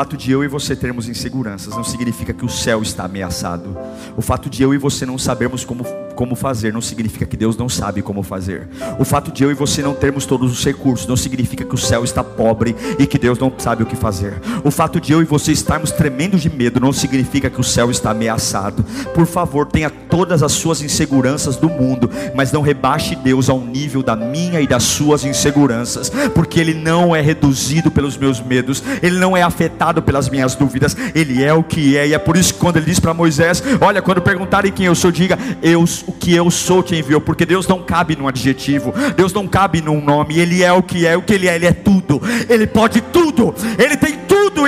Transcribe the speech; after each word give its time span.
fato 0.00 0.16
de 0.16 0.32
eu 0.32 0.42
e 0.42 0.48
você 0.48 0.74
termos 0.74 1.10
inseguranças 1.10 1.76
não 1.76 1.84
significa 1.84 2.32
que 2.32 2.42
o 2.42 2.48
céu 2.48 2.80
está 2.80 3.04
ameaçado. 3.04 3.76
O 4.16 4.22
fato 4.22 4.48
de 4.48 4.62
eu 4.62 4.72
e 4.72 4.78
você 4.78 5.04
não 5.04 5.18
sabermos 5.18 5.62
como, 5.62 5.84
como 6.14 6.34
fazer 6.34 6.72
não 6.72 6.80
significa 6.80 7.26
que 7.26 7.36
Deus 7.36 7.54
não 7.54 7.68
sabe 7.68 8.00
como 8.00 8.22
fazer. 8.22 8.66
O 8.98 9.04
fato 9.04 9.30
de 9.30 9.44
eu 9.44 9.50
e 9.50 9.54
você 9.54 9.82
não 9.82 9.92
termos 9.92 10.24
todos 10.24 10.50
os 10.50 10.64
recursos 10.64 11.06
não 11.06 11.18
significa 11.18 11.66
que 11.66 11.74
o 11.74 11.78
céu 11.78 12.02
está 12.02 12.24
pobre 12.24 12.74
e 12.98 13.06
que 13.06 13.18
Deus 13.18 13.38
não 13.38 13.52
sabe 13.58 13.82
o 13.82 13.86
que 13.86 13.94
fazer. 13.94 14.40
O 14.64 14.70
fato 14.70 14.98
de 14.98 15.12
eu 15.12 15.20
e 15.20 15.26
você 15.26 15.52
estarmos 15.52 15.90
tremendo 15.90 16.38
de 16.38 16.48
medo 16.48 16.80
não 16.80 16.94
significa 16.94 17.50
que 17.50 17.60
o 17.60 17.64
céu 17.64 17.90
está 17.90 18.12
ameaçado. 18.12 18.82
Por 19.14 19.26
favor, 19.26 19.66
tenha 19.66 19.90
todas 19.90 20.42
as 20.42 20.52
suas 20.52 20.80
inseguranças 20.80 21.56
do 21.56 21.68
mundo, 21.68 22.10
mas 22.34 22.52
não 22.52 22.62
rebaixe 22.62 23.14
Deus 23.14 23.50
ao 23.50 23.60
nível 23.60 24.02
da 24.02 24.16
minha 24.16 24.62
e 24.62 24.66
das 24.66 24.82
suas 24.82 25.26
inseguranças, 25.26 26.10
porque 26.34 26.58
Ele 26.58 26.72
não 26.72 27.14
é 27.14 27.20
reduzido 27.20 27.90
pelos 27.90 28.16
meus 28.16 28.40
medos, 28.40 28.82
Ele 29.02 29.18
não 29.18 29.36
é 29.36 29.42
afetado 29.42 29.89
pelas 29.94 30.28
minhas 30.28 30.54
dúvidas, 30.54 30.96
Ele 31.14 31.42
é 31.42 31.52
o 31.52 31.62
que 31.62 31.96
é, 31.96 32.08
e 32.08 32.14
é 32.14 32.18
por 32.18 32.36
isso 32.36 32.54
que 32.54 32.60
quando 32.60 32.76
Ele 32.76 32.86
diz 32.86 33.00
para 33.00 33.14
Moisés: 33.14 33.62
Olha, 33.80 34.02
quando 34.02 34.20
perguntarem 34.20 34.70
quem 34.70 34.86
eu 34.86 34.94
sou, 34.94 35.10
diga: 35.10 35.38
Eu, 35.62 35.84
o 36.06 36.12
que 36.12 36.34
eu 36.34 36.50
sou 36.50 36.82
te 36.82 36.94
enviou, 36.94 37.20
porque 37.20 37.44
Deus 37.46 37.66
não 37.66 37.82
cabe 37.82 38.14
num 38.16 38.28
adjetivo, 38.28 38.92
Deus 39.16 39.32
não 39.32 39.48
cabe 39.48 39.80
num 39.80 40.00
nome, 40.00 40.38
Ele 40.38 40.62
é 40.62 40.72
o 40.72 40.82
que 40.82 41.06
é, 41.06 41.16
o 41.16 41.22
que 41.22 41.34
Ele 41.34 41.48
é, 41.48 41.54
Ele 41.56 41.66
é 41.66 41.72
tudo, 41.72 42.20
Ele 42.48 42.66
pode 42.66 43.00
tudo, 43.00 43.54
Ele 43.78 43.96
tem 43.96 44.16
tudo, 44.28 44.59